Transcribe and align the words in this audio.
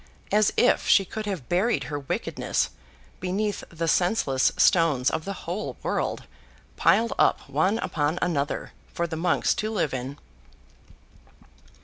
As 0.31 0.51
if 0.57 0.87
she 0.87 1.05
could 1.05 1.27
have 1.27 1.47
buried 1.47 1.83
her 1.83 1.99
wickedness 1.99 2.71
beneath 3.19 3.63
the 3.69 3.87
senseless 3.87 4.51
stones 4.57 5.11
of 5.11 5.25
the 5.25 5.33
whole 5.45 5.77
world, 5.83 6.23
piled 6.75 7.13
up 7.19 7.47
one 7.47 7.77
upon 7.77 8.17
another, 8.19 8.71
for 8.91 9.05
the 9.05 9.15
monks 9.15 9.53
to 9.53 9.69
live 9.69 9.93
in! 9.93 10.17